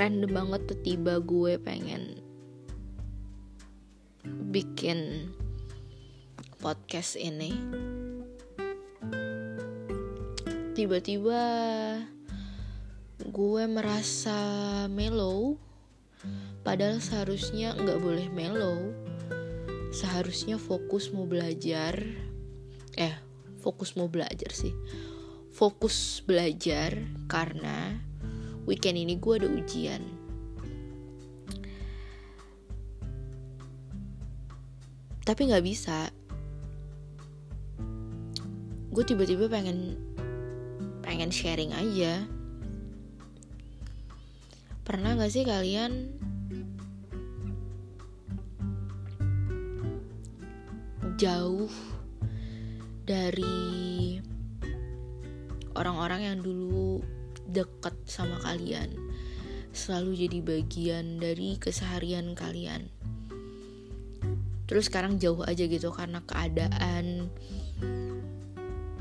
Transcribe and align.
random 0.00 0.32
banget 0.32 0.64
tuh 0.64 0.80
tiba 0.80 1.20
gue 1.20 1.60
pengen 1.60 2.24
bikin 4.48 5.28
podcast 6.56 7.20
ini. 7.20 7.52
Tiba-tiba 10.72 11.44
gue 13.28 13.62
merasa 13.68 14.40
mellow 14.88 15.60
padahal 16.64 17.04
seharusnya 17.04 17.76
nggak 17.76 18.00
boleh 18.00 18.32
mellow. 18.32 18.96
Seharusnya 19.92 20.56
fokus 20.56 21.12
mau 21.12 21.28
belajar. 21.28 22.00
Eh 22.96 23.20
fokus 23.60 24.00
mau 24.00 24.08
belajar 24.08 24.48
sih. 24.56 24.72
Fokus 25.52 26.24
belajar 26.24 26.96
karena 27.28 28.08
weekend 28.64 28.96
ini 29.00 29.16
gue 29.16 29.34
ada 29.40 29.48
ujian. 29.48 30.02
Tapi 35.24 35.40
nggak 35.46 35.64
bisa. 35.64 36.10
Gue 38.90 39.04
tiba-tiba 39.06 39.46
pengen 39.46 39.94
pengen 41.04 41.30
sharing 41.30 41.70
aja. 41.70 42.26
Pernah 44.82 45.14
gak 45.14 45.30
sih 45.30 45.46
kalian 45.46 46.10
jauh 51.14 51.70
dari 53.06 54.18
orang-orang 55.76 56.20
yang 56.26 56.38
dulu 56.40 57.04
deket 57.50 57.94
sama 58.06 58.38
kalian. 58.42 58.94
Selalu 59.70 60.26
jadi 60.26 60.38
bagian 60.42 61.22
dari 61.22 61.58
keseharian 61.58 62.34
kalian. 62.34 62.90
Terus 64.70 64.86
sekarang 64.86 65.18
jauh 65.18 65.42
aja 65.42 65.66
gitu 65.66 65.90
karena 65.90 66.22
keadaan 66.22 67.26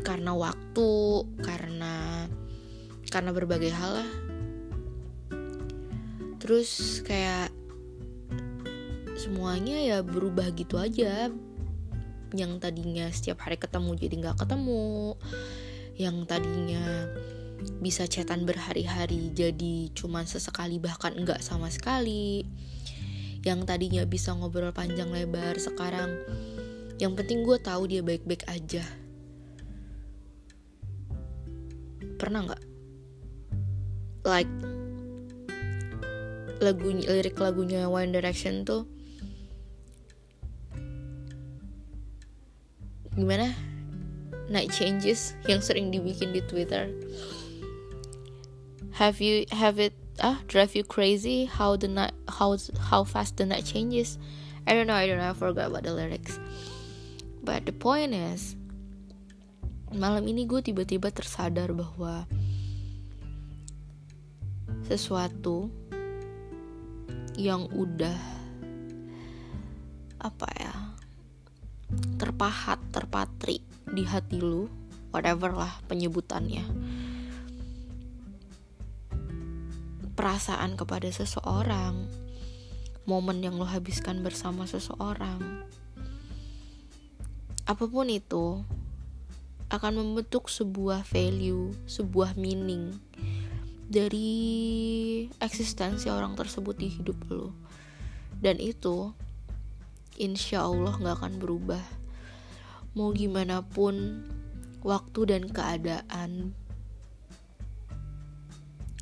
karena 0.00 0.32
waktu 0.32 0.90
karena 1.44 2.24
karena 3.12 3.30
berbagai 3.36 3.68
hal 3.68 4.00
lah. 4.00 4.10
Terus 6.40 7.04
kayak 7.04 7.52
semuanya 9.20 9.76
ya 9.84 9.98
berubah 10.00 10.48
gitu 10.56 10.80
aja. 10.80 11.28
Yang 12.32 12.52
tadinya 12.62 13.12
setiap 13.12 13.44
hari 13.44 13.60
ketemu 13.60 13.90
jadi 14.00 14.14
nggak 14.16 14.38
ketemu. 14.40 15.20
Yang 16.00 16.16
tadinya 16.24 16.84
bisa 17.80 18.08
chatan 18.08 18.48
berhari-hari 18.48 19.32
jadi 19.36 19.92
cuman 19.92 20.24
sesekali 20.24 20.80
bahkan 20.80 21.12
enggak 21.16 21.44
sama 21.44 21.68
sekali. 21.68 22.44
Yang 23.40 23.60
tadinya 23.64 24.04
bisa 24.04 24.36
ngobrol 24.36 24.72
panjang 24.72 25.08
lebar 25.08 25.56
sekarang 25.56 26.12
yang 27.00 27.16
penting 27.16 27.48
gue 27.48 27.56
tahu 27.56 27.88
dia 27.88 28.04
baik-baik 28.04 28.44
aja. 28.44 28.84
Pernah 32.20 32.52
nggak? 32.52 32.62
Like 34.28 34.52
lagu 36.60 36.92
lirik 36.92 37.40
lagunya 37.40 37.88
One 37.88 38.12
Direction 38.12 38.68
tuh 38.68 38.84
gimana? 43.16 43.48
Night 44.52 44.68
changes 44.76 45.32
yang 45.48 45.64
sering 45.64 45.88
dibikin 45.88 46.36
di 46.36 46.44
Twitter 46.44 46.92
have 49.00 49.16
you 49.24 49.48
have 49.48 49.80
it 49.80 49.96
ah 50.20 50.44
drive 50.44 50.76
you 50.76 50.84
crazy 50.84 51.48
how 51.48 51.72
the 51.72 51.88
night 51.88 52.12
how 52.28 52.52
how 52.76 53.00
fast 53.00 53.40
the 53.40 53.48
night 53.48 53.64
changes? 53.64 54.20
I 54.68 54.76
don't 54.76 54.84
know 54.84 54.92
I 54.92 55.08
don't 55.08 55.16
know 55.16 55.32
I 55.32 55.32
forgot 55.32 55.72
about 55.72 55.88
the 55.88 55.96
lyrics. 55.96 56.36
But 57.40 57.64
the 57.64 57.72
point 57.72 58.12
is 58.12 58.60
malam 59.88 60.28
ini 60.28 60.44
gue 60.44 60.60
tiba-tiba 60.60 61.08
tersadar 61.08 61.72
bahwa 61.72 62.28
sesuatu 64.84 65.72
yang 67.40 67.72
udah 67.72 68.20
apa 70.20 70.48
ya 70.60 70.76
terpahat 72.20 72.76
terpatri 72.92 73.64
di 73.88 74.04
hati 74.04 74.44
lu 74.44 74.68
whatever 75.08 75.56
lah 75.56 75.72
penyebutannya 75.88 76.68
perasaan 80.20 80.76
kepada 80.76 81.08
seseorang 81.08 82.04
momen 83.08 83.40
yang 83.40 83.56
lo 83.56 83.64
habiskan 83.64 84.20
bersama 84.20 84.68
seseorang. 84.68 85.64
Apa 87.64 87.88
pun 87.88 88.04
itu 88.12 88.60
akan 89.72 89.92
membentuk 89.96 90.52
sebuah 90.52 91.08
value 91.08 91.72
sebuah 91.88 92.36
meaning 92.36 93.00
dari 93.88 95.24
eksistensi 95.40 96.12
orang 96.12 96.36
tersebut 96.36 96.76
di 96.76 96.92
hidup 96.92 97.16
lo. 97.32 97.56
Dan 98.36 98.60
itu 98.60 99.16
insya 100.20 100.68
Allah 100.68 101.00
gak 101.00 101.16
akan 101.16 101.40
berubah. 101.40 101.84
Mau 102.92 103.16
gimana 103.16 103.64
pun 103.64 104.20
waktu 104.84 105.32
dan 105.32 105.48
keadaan 105.48 106.52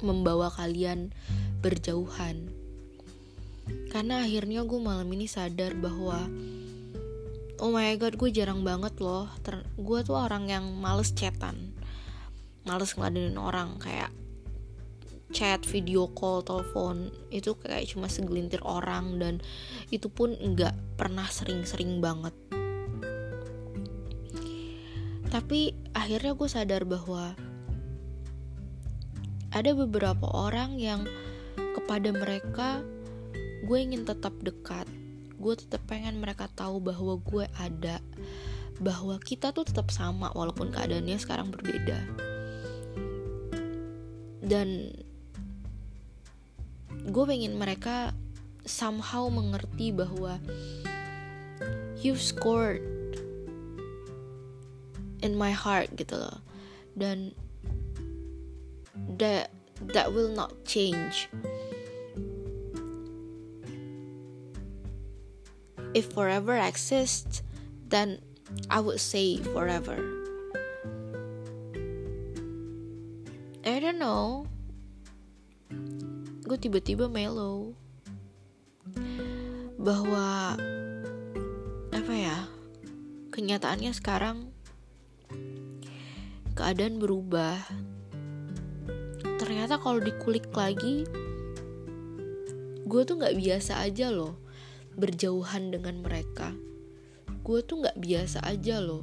membawa 0.00 0.52
kalian 0.52 1.12
berjauhan. 1.60 2.50
Karena 3.90 4.22
akhirnya 4.22 4.62
gue 4.62 4.80
malam 4.80 5.08
ini 5.10 5.26
sadar 5.26 5.74
bahwa 5.74 6.28
oh 7.58 7.72
my 7.72 7.96
god 7.96 8.14
gue 8.14 8.30
jarang 8.30 8.62
banget 8.62 8.98
loh. 9.00 9.26
Gue 9.80 10.04
tuh 10.04 10.16
orang 10.16 10.52
yang 10.52 10.64
males 10.76 11.10
chatan. 11.16 11.72
Males 12.66 12.94
ngeladenin 12.94 13.38
orang 13.38 13.78
kayak 13.78 14.10
chat, 15.34 15.66
video 15.66 16.06
call, 16.14 16.46
telepon. 16.46 17.10
Itu 17.34 17.58
kayak 17.58 17.90
cuma 17.90 18.06
segelintir 18.06 18.62
orang 18.62 19.18
dan 19.18 19.34
itu 19.90 20.06
pun 20.06 20.34
nggak 20.34 20.98
pernah 20.98 21.26
sering-sering 21.26 21.98
banget. 21.98 22.34
Tapi 25.26 25.74
akhirnya 25.92 26.32
gue 26.38 26.48
sadar 26.48 26.86
bahwa 26.86 27.34
ada 29.56 29.72
beberapa 29.72 30.28
orang 30.28 30.76
yang 30.76 31.08
kepada 31.56 32.12
mereka 32.12 32.84
gue 33.64 33.78
ingin 33.80 34.04
tetap 34.04 34.36
dekat. 34.44 34.84
Gue 35.40 35.56
tetap 35.56 35.80
pengen 35.88 36.20
mereka 36.20 36.52
tahu 36.52 36.76
bahwa 36.76 37.16
gue 37.16 37.48
ada, 37.56 38.04
bahwa 38.76 39.16
kita 39.16 39.56
tuh 39.56 39.64
tetap 39.64 39.88
sama 39.88 40.28
walaupun 40.36 40.68
keadaannya 40.68 41.16
sekarang 41.16 41.48
berbeda. 41.48 42.04
Dan 44.44 44.92
gue 47.08 47.24
pengen 47.24 47.56
mereka 47.56 48.12
somehow 48.68 49.32
mengerti 49.32 49.88
bahwa 49.88 50.36
you 52.04 52.12
scored 52.12 52.84
in 55.24 55.32
my 55.32 55.50
heart 55.54 55.88
gitu 55.96 56.18
loh 56.18 56.38
dan 56.98 57.32
that 59.18 59.50
that 59.92 60.12
will 60.12 60.32
not 60.32 60.64
change. 60.64 61.28
If 65.94 66.12
forever 66.12 66.56
exists 66.56 67.40
then 67.88 68.20
I 68.70 68.80
would 68.80 69.00
say 69.00 69.38
forever. 69.40 69.98
I 73.66 73.82
don't 73.82 73.98
know. 73.98 74.46
Gue 76.46 76.54
tiba-tiba 76.54 77.10
mellow. 77.10 77.74
Bahwa 79.74 80.54
apa 81.90 82.12
ya 82.14 82.46
kenyataannya 83.34 83.90
sekarang 83.90 84.54
keadaan 86.54 87.02
berubah 87.02 87.58
ternyata 89.66 89.82
kalau 89.82 89.98
dikulik 89.98 90.46
lagi 90.54 91.02
gue 92.86 93.02
tuh 93.02 93.18
nggak 93.18 93.34
biasa 93.34 93.82
aja 93.82 94.14
loh 94.14 94.38
berjauhan 94.94 95.74
dengan 95.74 96.06
mereka. 96.06 96.54
Gue 97.42 97.66
tuh 97.66 97.82
nggak 97.82 97.98
biasa 97.98 98.46
aja 98.46 98.78
loh 98.78 99.02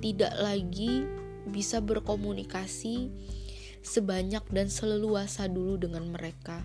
tidak 0.00 0.32
lagi 0.40 1.04
bisa 1.52 1.84
berkomunikasi 1.84 3.12
sebanyak 3.84 4.40
dan 4.48 4.72
seleluasa 4.72 5.52
dulu 5.52 5.76
dengan 5.76 6.16
mereka. 6.16 6.64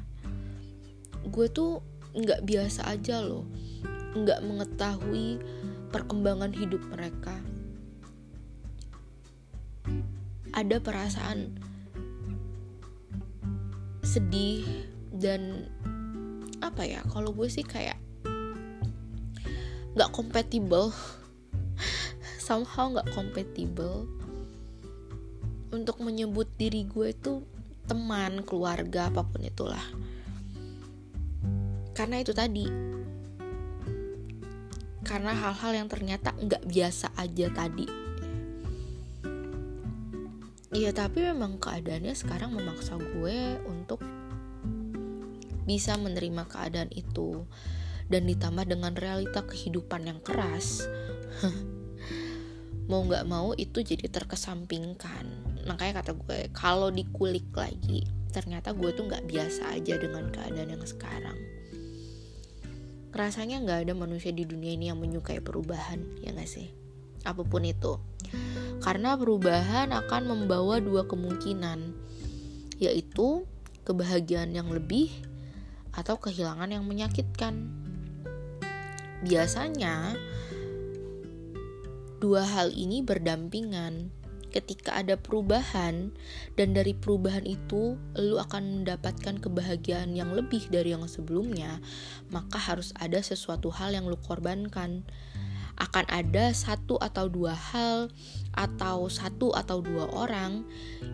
Gue 1.28 1.52
tuh 1.52 1.84
nggak 2.16 2.48
biasa 2.48 2.88
aja 2.88 3.20
loh 3.20 3.44
nggak 4.16 4.48
mengetahui 4.48 5.44
perkembangan 5.92 6.56
hidup 6.56 6.80
mereka. 6.88 7.36
Ada 10.56 10.80
perasaan 10.80 11.73
sedih 14.14 14.62
dan 15.10 15.66
apa 16.62 16.86
ya 16.86 17.02
kalau 17.10 17.34
gue 17.34 17.50
sih 17.50 17.66
kayak 17.66 17.98
nggak 19.98 20.14
compatible. 20.14 20.94
Somehow 22.46 22.94
nggak 22.94 23.10
compatible. 23.18 24.06
Untuk 25.74 25.98
menyebut 25.98 26.46
diri 26.62 26.86
gue 26.86 27.10
itu 27.10 27.42
teman 27.90 28.46
keluarga 28.46 29.10
apa 29.10 29.26
pun 29.26 29.42
itulah. 29.42 29.82
Karena 31.98 32.22
itu 32.22 32.38
tadi. 32.38 32.70
Karena 35.02 35.34
hal-hal 35.34 35.74
yang 35.74 35.90
ternyata 35.90 36.38
nggak 36.38 36.70
biasa 36.70 37.18
aja 37.18 37.50
tadi 37.50 38.03
Iya 40.74 40.90
tapi 40.90 41.22
memang 41.22 41.62
keadaannya 41.62 42.18
sekarang 42.18 42.58
memaksa 42.58 42.98
gue 42.98 43.62
untuk 43.70 44.02
bisa 45.70 45.94
menerima 46.02 46.50
keadaan 46.50 46.90
itu 46.90 47.46
dan 48.10 48.26
ditambah 48.26 48.66
dengan 48.66 48.98
realita 48.98 49.46
kehidupan 49.46 50.10
yang 50.10 50.18
keras. 50.26 50.90
Mau 52.90 53.06
nggak 53.06 53.24
mau 53.30 53.56
itu 53.56 53.80
jadi 53.80 54.12
terkesampingkan. 54.12 55.24
Makanya 55.70 56.04
kata 56.04 56.20
gue 56.20 56.52
kalau 56.52 56.92
dikulik 56.92 57.48
lagi 57.56 58.04
ternyata 58.34 58.76
gue 58.76 58.92
tuh 58.92 59.08
nggak 59.08 59.30
biasa 59.30 59.78
aja 59.78 59.96
dengan 59.96 60.28
keadaan 60.34 60.74
yang 60.74 60.84
sekarang. 60.84 61.38
Rasanya 63.14 63.64
nggak 63.64 63.88
ada 63.88 63.94
manusia 63.96 64.36
di 64.36 64.44
dunia 64.44 64.76
ini 64.76 64.92
yang 64.92 65.00
menyukai 65.00 65.40
perubahan 65.40 66.02
ya 66.20 66.36
gak 66.36 66.50
sih? 66.50 66.76
Apa 67.24 67.48
pun 67.48 67.64
itu 67.64 67.96
karena 68.84 69.16
perubahan 69.16 69.96
akan 69.96 70.22
membawa 70.28 70.84
dua 70.84 71.08
kemungkinan 71.08 71.96
yaitu 72.78 73.48
kebahagiaan 73.88 74.52
yang 74.52 74.68
lebih 74.68 75.10
atau 75.96 76.20
kehilangan 76.20 76.70
yang 76.70 76.84
menyakitkan 76.84 77.72
biasanya 79.24 80.20
dua 82.20 82.44
hal 82.44 82.76
ini 82.76 83.00
berdampingan 83.00 84.12
ketika 84.54 84.94
ada 84.94 85.18
perubahan 85.18 86.14
dan 86.54 86.78
dari 86.78 86.94
perubahan 86.94 87.42
itu 87.44 87.98
lu 88.14 88.38
akan 88.38 88.86
mendapatkan 88.86 89.42
kebahagiaan 89.42 90.14
yang 90.14 90.30
lebih 90.30 90.70
dari 90.70 90.94
yang 90.94 91.10
sebelumnya, 91.10 91.82
maka 92.30 92.62
harus 92.62 92.94
ada 93.02 93.18
sesuatu 93.18 93.74
hal 93.74 93.98
yang 93.98 94.06
lu 94.06 94.16
korbankan. 94.22 95.02
Akan 95.78 96.06
ada 96.10 96.54
satu 96.54 97.02
atau 97.02 97.28
dua 97.28 97.54
hal 97.54 98.14
atau 98.54 99.10
satu 99.10 99.54
atau 99.58 99.82
dua 99.82 100.10
orang 100.14 100.66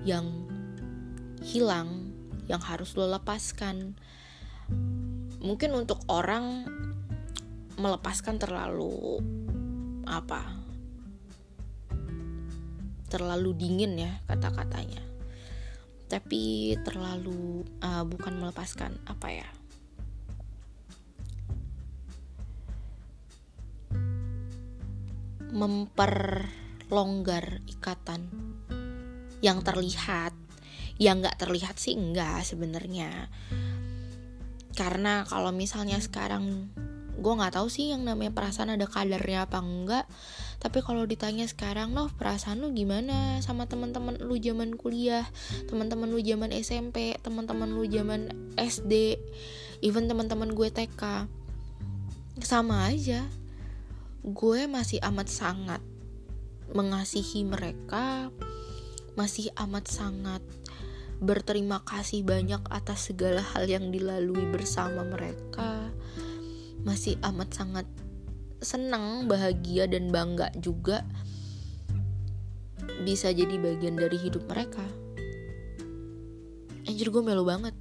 yang 0.04 0.28
hilang 1.44 2.12
yang 2.50 2.60
harus 2.60 2.98
lo 2.98 3.08
lepaskan. 3.08 3.96
Mungkin 5.40 5.72
untuk 5.72 6.04
orang 6.12 6.68
melepaskan 7.80 8.36
terlalu 8.36 9.24
apa 10.04 10.60
terlalu 13.10 13.56
dingin 13.58 13.98
ya 13.98 14.12
kata-katanya 14.28 15.02
tapi 16.10 16.74
terlalu 16.82 17.64
uh, 17.86 18.04
bukan 18.04 18.36
melepaskan 18.42 18.98
apa 19.06 19.30
ya 19.30 19.50
memperlonggar 25.60 27.60
ikatan. 27.68 28.32
Yang 29.44 29.60
terlihat 29.68 30.34
yang 31.00 31.24
nggak 31.24 31.40
terlihat 31.40 31.80
sih 31.80 31.96
enggak 31.96 32.44
sebenarnya. 32.44 33.32
Karena 34.76 35.28
kalau 35.28 35.52
misalnya 35.52 36.00
sekarang 36.00 36.72
gue 37.20 37.34
nggak 37.36 37.60
tahu 37.60 37.68
sih 37.68 37.92
yang 37.92 38.08
namanya 38.08 38.32
perasaan 38.32 38.80
ada 38.80 38.88
kadarnya 38.88 39.44
apa 39.44 39.60
enggak 39.60 40.08
tapi 40.64 40.80
kalau 40.80 41.04
ditanya 41.04 41.44
sekarang 41.52 41.92
loh 41.92 42.08
perasaan 42.16 42.64
lu 42.64 42.72
gimana 42.72 43.44
sama 43.44 43.68
teman-teman 43.68 44.16
lu 44.24 44.40
zaman 44.40 44.80
kuliah 44.80 45.28
teman-teman 45.68 46.08
lu 46.08 46.24
zaman 46.24 46.56
SMP 46.56 47.20
teman-teman 47.20 47.76
lu 47.76 47.84
zaman 47.92 48.32
SD 48.56 49.20
even 49.84 50.08
teman-teman 50.08 50.56
gue 50.56 50.72
TK 50.72 51.28
sama 52.40 52.88
aja 52.88 53.28
gue 54.24 54.68
masih 54.68 55.00
amat 55.06 55.28
sangat 55.32 55.82
mengasihi 56.76 57.48
mereka 57.48 58.30
masih 59.18 59.52
amat 59.58 59.90
sangat 59.90 60.44
berterima 61.20 61.84
kasih 61.84 62.24
banyak 62.24 62.64
atas 62.72 63.12
segala 63.12 63.44
hal 63.44 63.68
yang 63.68 63.92
dilalui 63.92 64.48
bersama 64.48 65.04
mereka 65.04 65.92
masih 66.84 67.20
amat 67.24 67.52
sangat 67.52 67.88
senang, 68.60 69.28
bahagia 69.28 69.88
dan 69.88 70.12
bangga 70.12 70.52
juga 70.60 71.04
bisa 73.04 73.32
jadi 73.32 73.56
bagian 73.56 73.96
dari 73.96 74.20
hidup 74.20 74.44
mereka. 74.48 74.84
Anjir 76.84 77.08
gue 77.12 77.24
melu 77.24 77.48
banget. 77.48 77.76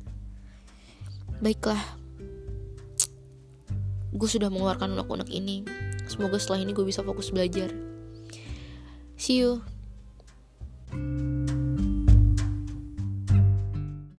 Baiklah. 1.43 1.81
Gue 4.15 4.29
sudah 4.31 4.51
mengeluarkan 4.51 4.95
unek-unek 4.95 5.31
ini. 5.31 5.67
Semoga 6.19 6.35
setelah 6.43 6.67
ini 6.67 6.75
gue 6.75 6.83
bisa 6.83 7.07
fokus 7.07 7.31
belajar. 7.31 7.71
See 9.15 9.39
you. 9.39 9.63